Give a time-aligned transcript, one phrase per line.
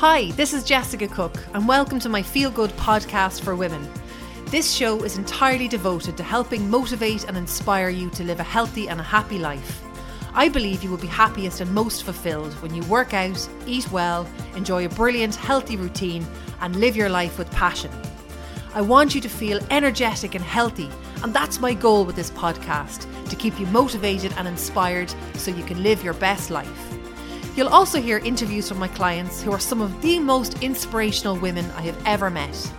[0.00, 3.88] Hi, this is Jessica Cook, and welcome to my Feel Good podcast for women.
[4.48, 8.90] This show is entirely devoted to helping motivate and inspire you to live a healthy
[8.90, 9.82] and a happy life.
[10.34, 14.28] I believe you will be happiest and most fulfilled when you work out, eat well,
[14.54, 16.26] enjoy a brilliant, healthy routine,
[16.60, 17.90] and live your life with passion.
[18.74, 20.90] I want you to feel energetic and healthy,
[21.22, 25.64] and that's my goal with this podcast to keep you motivated and inspired so you
[25.64, 26.95] can live your best life.
[27.56, 31.64] You'll also hear interviews from my clients who are some of the most inspirational women
[31.70, 32.70] I have ever met.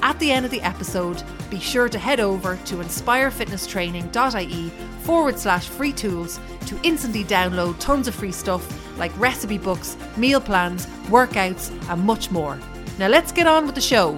[0.00, 4.68] At the end of the episode, be sure to head over to inspirefitnesstraining.ie
[5.02, 10.40] forward slash free tools to instantly download tons of free stuff like recipe books, meal
[10.40, 12.56] plans, workouts, and much more.
[13.00, 14.16] Now let's get on with the show.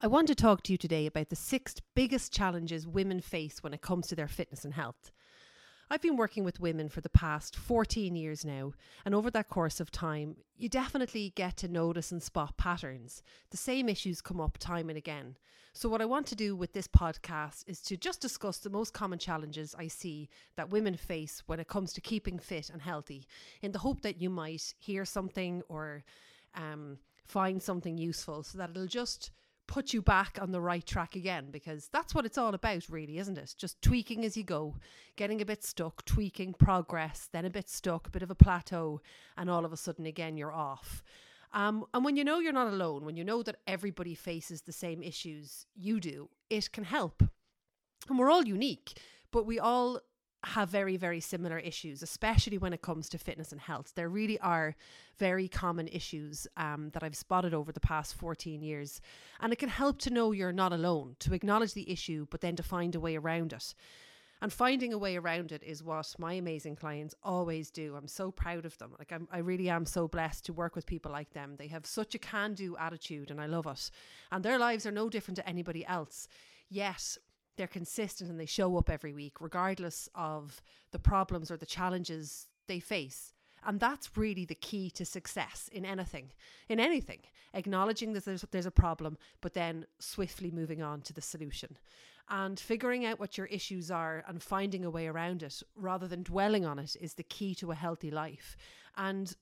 [0.00, 3.74] I want to talk to you today about the six biggest challenges women face when
[3.74, 5.10] it comes to their fitness and health.
[5.88, 8.72] I've been working with women for the past 14 years now,
[9.04, 13.22] and over that course of time, you definitely get to notice and spot patterns.
[13.50, 15.36] The same issues come up time and again.
[15.72, 18.94] So, what I want to do with this podcast is to just discuss the most
[18.94, 23.28] common challenges I see that women face when it comes to keeping fit and healthy,
[23.62, 26.02] in the hope that you might hear something or
[26.56, 29.30] um, find something useful so that it'll just
[29.66, 33.18] put you back on the right track again because that's what it's all about really
[33.18, 33.54] isn't it?
[33.56, 34.76] Just tweaking as you go
[35.16, 39.00] getting a bit stuck tweaking progress then a bit stuck a bit of a plateau
[39.36, 41.02] and all of a sudden again you're off.
[41.52, 44.72] Um, and when you know you're not alone when you know that everybody faces the
[44.72, 47.22] same issues you do it can help.
[48.08, 48.98] And we're all unique
[49.30, 50.00] but we all
[50.46, 53.92] have very, very similar issues, especially when it comes to fitness and health.
[53.94, 54.76] There really are
[55.18, 59.00] very common issues um, that I've spotted over the past 14 years.
[59.40, 62.56] And it can help to know you're not alone, to acknowledge the issue, but then
[62.56, 63.74] to find a way around it.
[64.42, 67.96] And finding a way around it is what my amazing clients always do.
[67.96, 68.94] I'm so proud of them.
[68.98, 71.56] Like I'm, I really am so blessed to work with people like them.
[71.56, 73.90] They have such a can-do attitude, and I love it.
[74.30, 76.28] And their lives are no different to anybody else.
[76.68, 77.16] Yet
[77.56, 82.46] they're consistent and they show up every week, regardless of the problems or the challenges
[82.66, 83.32] they face.
[83.66, 86.30] And that's really the key to success in anything,
[86.68, 87.20] in anything.
[87.52, 91.76] Acknowledging that there's, there's a problem, but then swiftly moving on to the solution.
[92.28, 96.22] And figuring out what your issues are and finding a way around it rather than
[96.22, 98.56] dwelling on it is the key to a healthy life.
[98.96, 99.34] And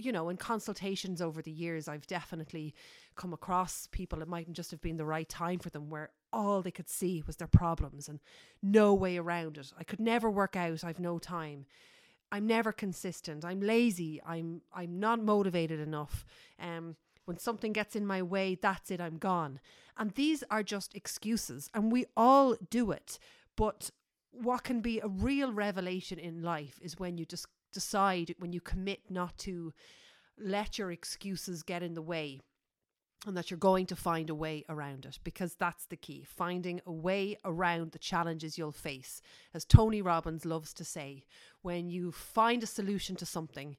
[0.00, 2.74] you know, in consultations over the years, I've definitely
[3.16, 6.62] come across people, it mightn't just have been the right time for them, where all
[6.62, 8.20] they could see was their problems and
[8.62, 9.72] no way around it.
[9.78, 11.66] I could never work out, I've no time.
[12.32, 13.44] I'm never consistent.
[13.44, 14.20] I'm lazy.
[14.24, 16.24] I'm I'm not motivated enough.
[16.60, 19.60] Um when something gets in my way, that's it, I'm gone.
[19.96, 23.18] And these are just excuses and we all do it.
[23.56, 23.90] But
[24.32, 28.60] what can be a real revelation in life is when you just decide when you
[28.60, 29.72] commit not to
[30.38, 32.40] let your excuses get in the way
[33.26, 36.24] and that you're going to find a way around it because that's the key.
[36.26, 39.20] Finding a way around the challenges you'll face
[39.52, 41.24] as tony robbins loves to say
[41.62, 43.76] when you find a solution to something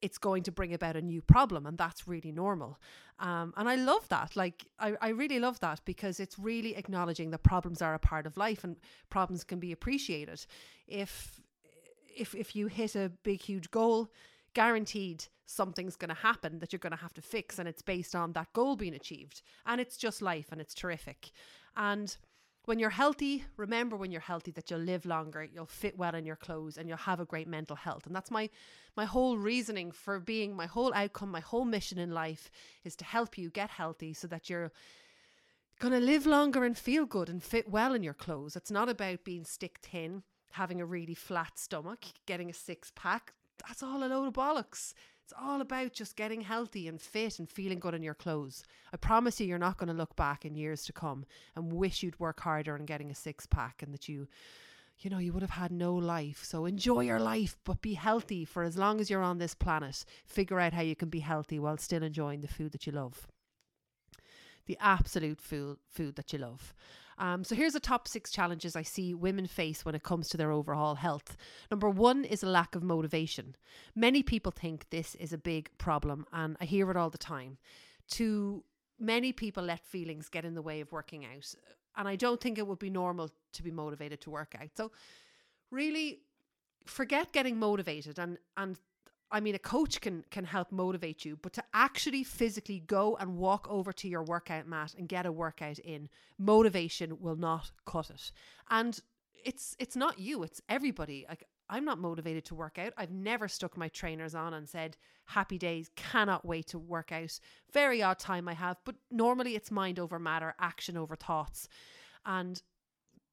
[0.00, 2.78] it's going to bring about a new problem and that's really normal.
[3.20, 4.36] Um, and i love that.
[4.36, 8.26] Like I, I really love that because it's really acknowledging that problems are a part
[8.26, 8.76] of life and
[9.10, 10.46] problems can be appreciated.
[10.86, 11.40] If
[12.16, 14.10] if if you hit a big huge goal
[14.54, 18.14] guaranteed something's going to happen that you're going to have to fix and it's based
[18.14, 19.42] on that goal being achieved.
[19.66, 21.30] And it's just life and it's terrific.
[21.76, 22.16] And
[22.66, 26.26] when you're healthy remember when you're healthy that you'll live longer you'll fit well in
[26.26, 28.06] your clothes and you'll have a great mental health.
[28.06, 28.50] And that's my
[28.96, 32.50] my whole reasoning for being my whole outcome my whole mission in life
[32.84, 34.70] is to help you get healthy so that you're
[35.92, 38.56] to live longer and feel good and fit well in your clothes.
[38.56, 43.34] It's not about being stick thin having a really flat stomach, getting a six pack.
[43.66, 44.94] That's all a load of bollocks.
[45.24, 48.64] It's all about just getting healthy and fit and feeling good in your clothes.
[48.94, 52.02] I promise you, you're not going to look back in years to come and wish
[52.02, 54.26] you'd work harder on getting a six pack and that you,
[55.00, 56.42] you know, you would have had no life.
[56.44, 60.02] So enjoy your life, but be healthy for as long as you're on this planet.
[60.24, 63.28] Figure out how you can be healthy while still enjoying the food that you love.
[64.64, 66.72] The absolute food, food that you love.
[67.18, 70.36] Um, so here's the top six challenges I see women face when it comes to
[70.36, 71.36] their overall health.
[71.70, 73.56] Number one is a lack of motivation.
[73.94, 77.58] Many people think this is a big problem, and I hear it all the time.
[78.12, 78.62] To
[78.98, 81.54] many people, let feelings get in the way of working out,
[81.96, 84.70] and I don't think it would be normal to be motivated to work out.
[84.76, 84.92] So,
[85.70, 86.20] really,
[86.86, 88.78] forget getting motivated and and
[89.30, 93.36] I mean, a coach can can help motivate you, but to actually physically go and
[93.36, 96.08] walk over to your workout mat and get a workout in,
[96.38, 98.32] motivation will not cut it.
[98.70, 98.98] And
[99.44, 101.26] it's it's not you, it's everybody.
[101.28, 102.94] Like I'm not motivated to work out.
[102.96, 104.96] I've never stuck my trainers on and said,
[105.26, 107.38] happy days, cannot wait to work out.
[107.72, 111.68] Very odd time I have, but normally it's mind over matter, action over thoughts.
[112.24, 112.62] And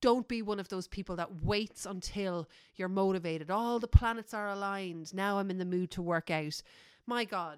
[0.06, 3.50] don't be one of those people that waits until you're motivated.
[3.50, 5.12] All the planets are aligned.
[5.16, 6.62] Now I'm in the mood to work out.
[7.07, 7.57] My God,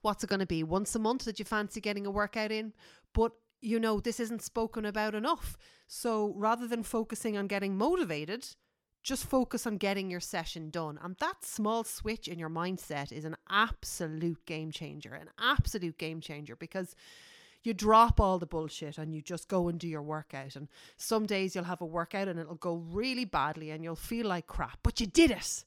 [0.00, 0.62] what's it going to be?
[0.62, 2.72] Once a month that you fancy getting a workout in?
[3.12, 5.58] But you know, this isn't spoken about enough.
[5.86, 8.46] So rather than focusing on getting motivated,
[9.02, 10.98] just focus on getting your session done.
[11.04, 16.22] And that small switch in your mindset is an absolute game changer, an absolute game
[16.22, 16.96] changer because
[17.64, 20.56] you drop all the bullshit and you just go and do your workout.
[20.56, 24.26] And some days you'll have a workout and it'll go really badly and you'll feel
[24.26, 25.64] like crap, but you did it.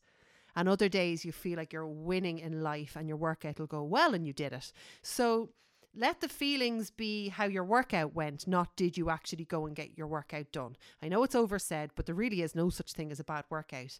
[0.55, 3.83] And other days you feel like you're winning in life and your workout will go
[3.83, 4.71] well and you did it.
[5.01, 5.49] So
[5.95, 9.97] let the feelings be how your workout went, not did you actually go and get
[9.97, 10.75] your workout done.
[11.01, 13.99] I know it's oversaid, but there really is no such thing as a bad workout.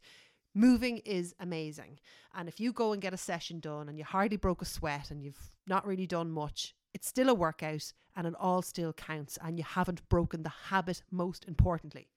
[0.53, 1.99] Moving is amazing.
[2.35, 5.11] And if you go and get a session done and you hardly broke a sweat
[5.11, 9.38] and you've not really done much, it's still a workout and it all still counts
[9.44, 12.07] and you haven't broken the habit, most importantly.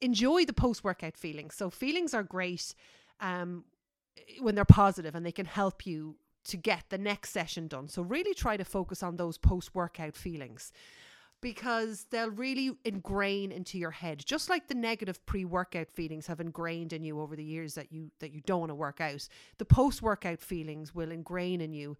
[0.00, 1.56] Enjoy the post workout feelings.
[1.56, 2.76] So, feelings are great
[3.18, 3.64] um,
[4.40, 6.14] when they're positive and they can help you
[6.44, 7.88] to get the next session done.
[7.88, 10.72] So, really try to focus on those post workout feelings
[11.40, 16.94] because they'll really ingrain into your head just like the negative pre-workout feelings have ingrained
[16.94, 19.28] in you over the years that you that you don't want to work out
[19.58, 21.94] the post-workout feelings will ingrain in you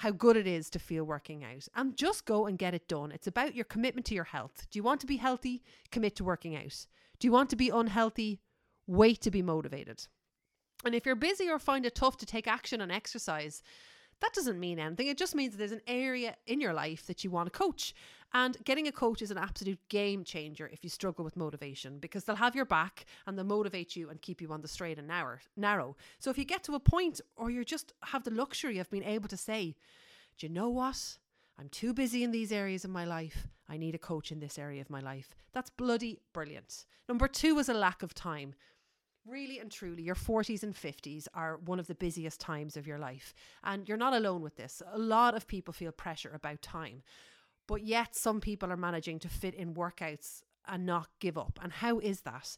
[0.00, 1.68] how good it is to feel working out.
[1.74, 3.12] And just go and get it done.
[3.12, 4.66] It's about your commitment to your health.
[4.70, 5.62] Do you want to be healthy?
[5.92, 6.86] Commit to working out.
[7.18, 8.40] Do you want to be unhealthy?
[8.86, 10.06] Wait to be motivated.
[10.86, 13.62] And if you're busy or find it tough to take action on exercise
[14.20, 15.08] that doesn't mean anything.
[15.08, 17.94] It just means there's an area in your life that you want to coach.
[18.32, 22.24] And getting a coach is an absolute game changer if you struggle with motivation because
[22.24, 25.08] they'll have your back and they'll motivate you and keep you on the straight and
[25.08, 25.38] narrow.
[25.56, 25.96] narrow.
[26.18, 29.04] So if you get to a point or you just have the luxury of being
[29.04, 29.74] able to say,
[30.38, 31.18] do you know what?
[31.58, 33.48] I'm too busy in these areas of my life.
[33.68, 35.34] I need a coach in this area of my life.
[35.52, 36.86] That's bloody brilliant.
[37.08, 38.54] Number two is a lack of time.
[39.26, 42.98] Really and truly, your 40s and 50s are one of the busiest times of your
[42.98, 43.34] life.
[43.62, 44.82] And you're not alone with this.
[44.92, 47.02] A lot of people feel pressure about time.
[47.66, 51.58] But yet, some people are managing to fit in workouts and not give up.
[51.62, 52.56] And how is that?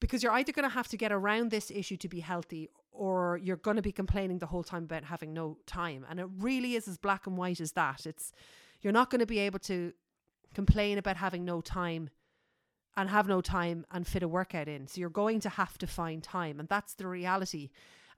[0.00, 3.38] Because you're either going to have to get around this issue to be healthy or
[3.42, 6.04] you're going to be complaining the whole time about having no time.
[6.08, 8.06] And it really is as black and white as that.
[8.06, 8.32] It's
[8.82, 9.92] you're not going to be able to
[10.54, 12.10] complain about having no time
[12.96, 14.86] and have no time and fit a workout in.
[14.86, 16.60] So you're going to have to find time.
[16.60, 17.70] And that's the reality.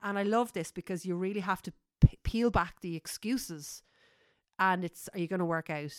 [0.02, 3.82] And I love this because you really have to p- peel back the excuses.
[4.58, 5.96] And it's, are you going to work out?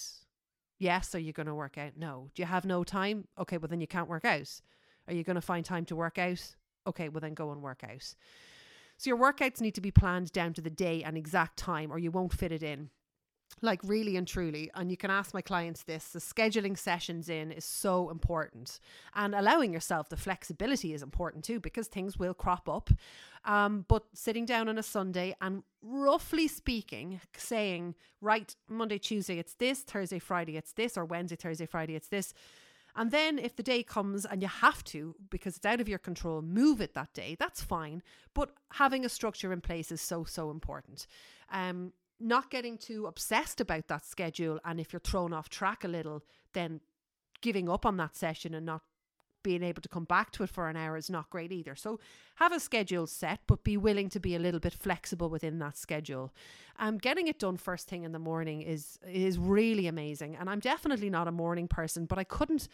[0.80, 1.16] Yes.
[1.16, 1.94] Are you going to work out?
[1.98, 2.30] No.
[2.36, 3.28] Do you have no time?
[3.40, 4.62] Okay, well, then you can't work out.
[5.08, 6.56] Are you going to find time to work out?
[6.86, 8.14] Okay, well, then go and work out.
[8.98, 12.00] So your workouts need to be planned down to the day and exact time, or
[12.00, 12.90] you won't fit it in
[13.62, 17.52] like really and truly and you can ask my clients this the scheduling sessions in
[17.52, 18.80] is so important
[19.16, 22.90] and allowing yourself the flexibility is important too because things will crop up
[23.46, 29.54] um, but sitting down on a sunday and roughly speaking saying right monday tuesday it's
[29.56, 32.34] this thursday friday it's this or wednesday thursday friday it's this
[32.98, 36.00] and then if the day comes and you have to, because it's out of your
[36.00, 38.02] control, move it that day, that's fine.
[38.34, 41.06] But having a structure in place is so, so important.
[41.52, 45.88] Um, not getting too obsessed about that schedule and if you're thrown off track a
[45.88, 46.82] little then
[47.42, 48.82] giving up on that session and not
[49.48, 51.74] being able to come back to it for an hour is not great either.
[51.74, 52.02] So
[52.36, 55.78] have a schedule set, but be willing to be a little bit flexible within that
[55.78, 56.34] schedule.
[56.80, 60.36] Um, getting it done first thing in the morning is is really amazing.
[60.36, 62.68] And I'm definitely not a morning person, but I couldn't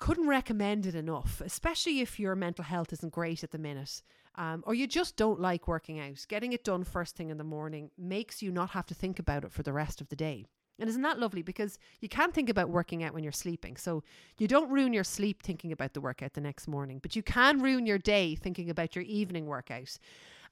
[0.00, 4.02] couldn't recommend it enough, especially if your mental health isn't great at the minute
[4.36, 6.24] um, or you just don't like working out.
[6.28, 9.44] Getting it done first thing in the morning makes you not have to think about
[9.44, 10.46] it for the rest of the day.
[10.78, 11.42] And isn't that lovely?
[11.42, 13.76] Because you can't think about working out when you're sleeping.
[13.76, 14.02] So
[14.38, 17.60] you don't ruin your sleep thinking about the workout the next morning, but you can
[17.60, 19.98] ruin your day thinking about your evening workout.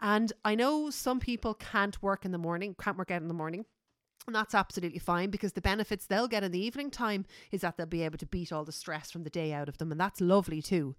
[0.00, 3.34] And I know some people can't work in the morning, can't work out in the
[3.34, 3.64] morning.
[4.28, 7.78] And that's absolutely fine because the benefits they'll get in the evening time is that
[7.78, 9.90] they'll be able to beat all the stress from the day out of them.
[9.90, 10.96] And that's lovely too.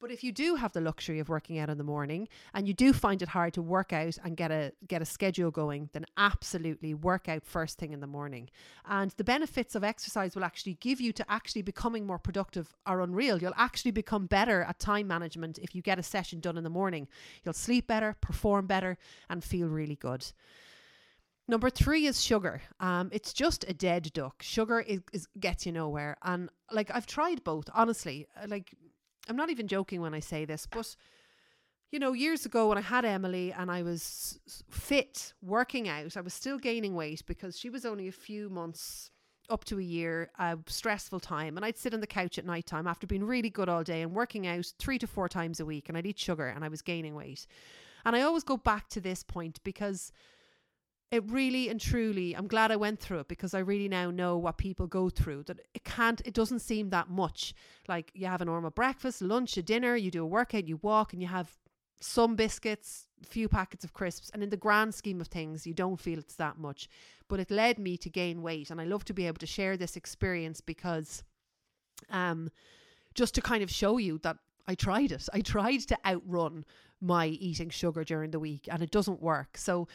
[0.00, 2.74] But if you do have the luxury of working out in the morning and you
[2.74, 6.06] do find it hard to work out and get a get a schedule going, then
[6.16, 8.50] absolutely work out first thing in the morning.
[8.84, 13.00] And the benefits of exercise will actually give you to actually becoming more productive are
[13.00, 13.38] unreal.
[13.38, 16.70] You'll actually become better at time management if you get a session done in the
[16.70, 17.06] morning.
[17.44, 20.32] You'll sleep better, perform better, and feel really good.
[21.50, 22.62] Number three is sugar.
[22.78, 24.40] Um, it's just a dead duck.
[24.40, 27.64] Sugar is, is gets you nowhere, and like I've tried both.
[27.74, 28.72] Honestly, like
[29.28, 30.94] I'm not even joking when I say this, but
[31.90, 34.38] you know, years ago when I had Emily and I was
[34.70, 39.10] fit, working out, I was still gaining weight because she was only a few months
[39.48, 41.56] up to a year, a stressful time.
[41.56, 44.02] And I'd sit on the couch at night time after being really good all day
[44.02, 45.88] and working out three to four times a week.
[45.88, 47.44] And I'd eat sugar and I was gaining weight.
[48.04, 50.12] And I always go back to this point because
[51.10, 54.38] it really and truly, I'm glad I went through it because I really now know
[54.38, 55.44] what people go through.
[55.44, 57.52] That it can't, it doesn't seem that much.
[57.88, 61.12] Like you have a normal breakfast, lunch, a dinner, you do a workout, you walk,
[61.12, 61.58] and you have
[62.00, 66.00] some biscuits, few packets of crisps, and in the grand scheme of things, you don't
[66.00, 66.88] feel it's that much.
[67.28, 69.76] But it led me to gain weight, and I love to be able to share
[69.76, 71.24] this experience because,
[72.08, 72.50] um,
[73.14, 75.28] just to kind of show you that I tried it.
[75.32, 76.64] I tried to outrun
[77.00, 79.56] my eating sugar during the week, and it doesn't work.
[79.56, 79.88] So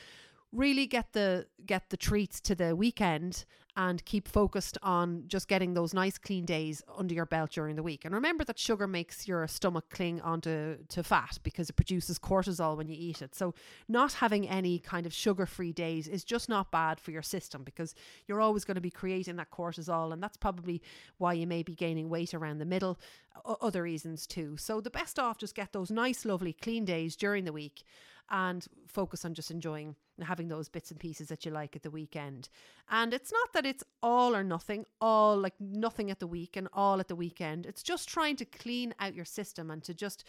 [0.56, 3.46] really get the get the treats to the weekend
[3.78, 7.84] and keep focused on just getting those nice clean days under your belt during the
[7.84, 8.06] week.
[8.06, 12.78] And remember that sugar makes your stomach cling onto to fat because it produces cortisol
[12.78, 13.36] when you eat it.
[13.36, 13.54] So
[13.90, 17.94] not having any kind of sugar-free days is just not bad for your system because
[18.28, 20.82] you're always going to be creating that cortisol and that's probably
[21.18, 22.98] why you may be gaining weight around the middle.
[23.44, 24.56] other reasons too.
[24.56, 27.84] So the best off just get those nice lovely clean days during the week
[28.30, 31.92] and focus on just enjoying having those bits and pieces that you like at the
[31.92, 32.50] weekend.
[32.90, 36.68] And it's not that it's all or nothing, all like nothing at the week and
[36.74, 37.66] all at the weekend.
[37.66, 40.24] It's just trying to clean out your system and to just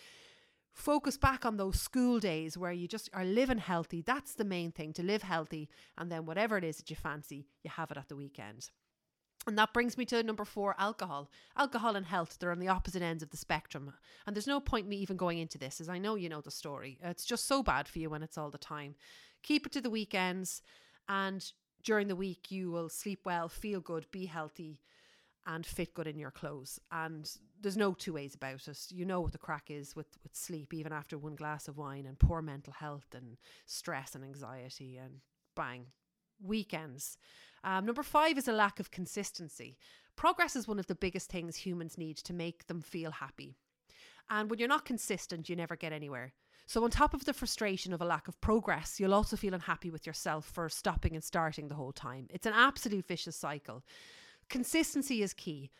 [0.73, 4.03] focus back on those school days where you just are living healthy.
[4.03, 5.69] That's the main thing to live healthy.
[5.97, 8.71] And then whatever it is that you fancy, you have it at the weekend.
[9.47, 11.31] And that brings me to number four alcohol.
[11.57, 13.93] Alcohol and health, they're on the opposite ends of the spectrum.
[14.26, 16.50] And there's no point me even going into this, as I know you know the
[16.50, 16.99] story.
[17.03, 18.97] It's just so bad for you when it's all the time.
[19.43, 20.62] Keep it to the weekends,
[21.09, 21.53] and
[21.85, 24.81] during the week, you will sleep well, feel good, be healthy,
[25.47, 26.81] and fit good in your clothes.
[26.91, 28.79] And there's no two ways about it.
[28.91, 32.07] You know what the crack is with, with sleep, even after one glass of wine,
[32.07, 33.37] and poor mental health, and
[33.67, 35.21] stress and anxiety, and
[35.55, 35.87] bang,
[36.43, 37.19] weekends.
[37.64, 39.76] Um, number five is a lack of consistency.
[40.14, 43.57] Progress is one of the biggest things humans need to make them feel happy.
[44.31, 46.33] And when you're not consistent, you never get anywhere.
[46.69, 49.90] So, on top of the frustration of a lack of progress, you'll also feel unhappy
[49.90, 52.26] with yourself for stopping and starting the whole time.
[52.31, 53.85] It's an absolute vicious cycle.
[54.49, 55.71] Consistency is key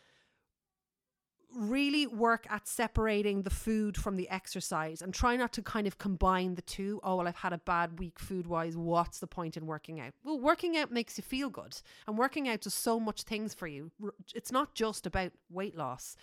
[1.57, 5.99] really work at separating the food from the exercise and try not to kind of
[5.99, 7.01] combine the two.
[7.03, 8.77] Oh, well, I've had a bad week food wise.
[8.77, 10.13] What's the point in working out?
[10.25, 13.67] Well, working out makes you feel good, and working out does so much things for
[13.67, 13.91] you.
[14.35, 16.17] It's not just about weight loss.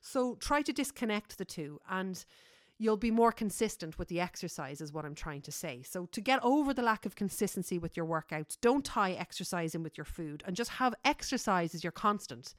[0.00, 2.22] So try to disconnect the two and
[2.78, 5.82] you'll be more consistent with the exercise, is what I'm trying to say.
[5.82, 9.82] So, to get over the lack of consistency with your workouts, don't tie exercise in
[9.82, 12.54] with your food and just have exercise as your constant.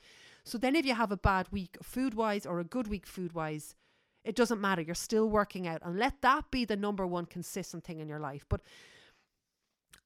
[0.46, 3.34] So then if you have a bad week food wise or a good week food
[3.34, 3.76] wise,
[4.24, 4.82] it doesn't matter.
[4.82, 8.20] You're still working out and let that be the number one consistent thing in your
[8.20, 8.46] life.
[8.48, 8.62] But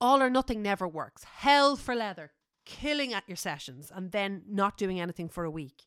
[0.02, 1.24] all or nothing never works.
[1.24, 2.32] Hell for leather,
[2.66, 5.84] killing at your sessions and then not doing anything for a week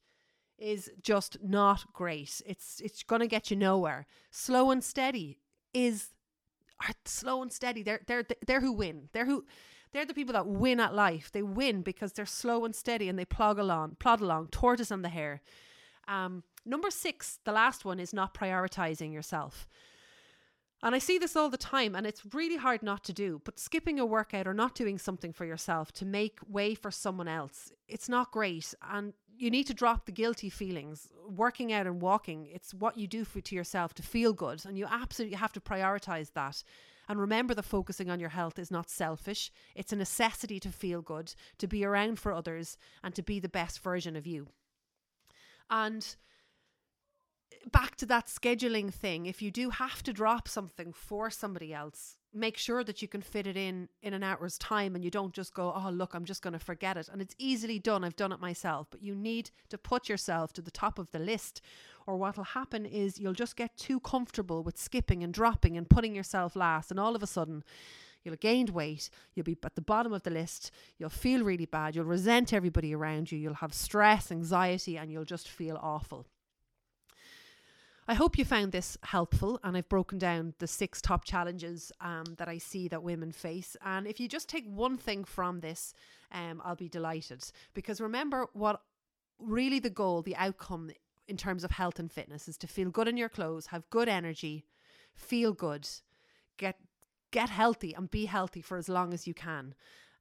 [0.59, 2.41] is just not great.
[2.47, 4.07] It's it's to get you nowhere.
[4.31, 5.39] Slow and steady
[5.75, 6.11] is
[6.81, 7.83] are slow and steady.
[7.83, 9.09] They're they're they're who win.
[9.13, 9.45] They're who
[9.93, 11.31] they're the people that win at life.
[11.31, 15.05] They win because they're slow and steady and they plod along, plod along, tortoise and
[15.05, 15.43] the hare.
[16.09, 19.69] Um, number six, the last one, is not prioritizing yourself.
[20.85, 23.41] And I see this all the time, and it's really hard not to do.
[23.45, 27.29] But skipping a workout or not doing something for yourself to make way for someone
[27.29, 28.75] else, it's not great.
[28.91, 31.09] And you need to drop the guilty feelings.
[31.29, 34.65] Working out and walking, it's what you do for, to yourself to feel good.
[34.65, 36.63] And you absolutely have to prioritize that.
[37.09, 41.03] And remember that focusing on your health is not selfish, it's a necessity to feel
[41.03, 44.47] good, to be around for others, and to be the best version of you.
[45.69, 46.17] And
[47.71, 52.17] back to that scheduling thing, if you do have to drop something for somebody else,
[52.35, 55.35] make sure that you can fit it in in an hour's time and you don't
[55.35, 57.09] just go, oh, look, I'm just going to forget it.
[57.13, 58.05] And it's easily done.
[58.05, 58.89] I've done it myself.
[58.91, 61.61] But you need to put yourself to the top of the list
[62.07, 66.15] or what'll happen is you'll just get too comfortable with skipping and dropping and putting
[66.15, 66.91] yourself last.
[66.91, 67.63] And all of a sudden,
[68.25, 71.67] you'll have gained weight, you'll be at the bottom of the list, you'll feel really
[71.67, 76.27] bad, you'll resent everybody around you, you'll have stress, anxiety, and you'll just feel awful.
[78.13, 82.25] I hope you found this helpful and I've broken down the six top challenges um,
[82.37, 83.75] that I see that women face.
[83.83, 85.95] And if you just take one thing from this,
[86.31, 87.43] um, I'll be delighted.
[87.73, 88.83] Because remember, what
[89.39, 90.91] really the goal, the outcome
[91.27, 94.11] in terms of health and fitness is to feel good in your clothes, have good
[94.11, 94.67] energy,
[95.15, 95.89] feel good,
[96.59, 96.77] get
[97.31, 99.75] get healthy and be healthy for as long as you can.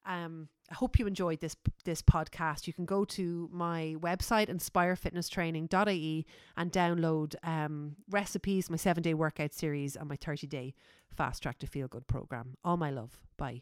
[0.06, 2.68] Um, I hope you enjoyed this this podcast.
[2.68, 6.26] You can go to my website inspirefitnesstraining.ie
[6.58, 10.74] and download um, recipes, my seven day workout series, and my 30 day
[11.16, 12.56] fast track to feel good program.
[12.64, 13.20] All my love.
[13.38, 13.62] Bye.